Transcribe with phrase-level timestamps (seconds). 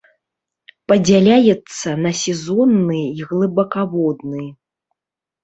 [0.91, 4.43] Падзяляецца на сезонны і глыбакаводны.